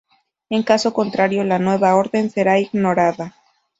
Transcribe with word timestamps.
En 0.49 0.63
caso 0.63 0.93
contrario 0.93 1.43
la 1.43 1.59
nueva 1.59 1.93
orden 1.93 2.31
será 2.31 2.57
ignorada. 2.59 3.35